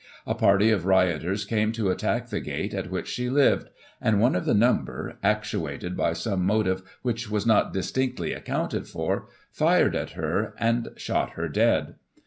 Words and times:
A 0.25 0.33
party 0.33 0.71
of 0.71 0.87
rioters 0.87 1.45
came 1.45 1.71
to 1.73 1.91
attack 1.91 2.29
the 2.29 2.39
gate 2.39 2.73
at 2.73 2.89
which 2.89 3.07
she 3.07 3.29
lived, 3.29 3.69
and 4.01 4.19
one 4.19 4.33
of 4.35 4.45
the 4.45 4.55
number, 4.55 5.19
actuated 5.21 5.95
by 5.95 6.13
some 6.13 6.43
motive 6.43 6.81
which 7.03 7.29
was 7.29 7.45
not 7.45 7.71
distinctly 7.71 8.33
accounted 8.33 8.87
for, 8.87 9.27
fired 9.51 9.95
at 9.95 10.13
her, 10.13 10.55
and 10.57 10.89
shot 10.95 11.33
her 11.33 11.47
dead. 11.47 11.97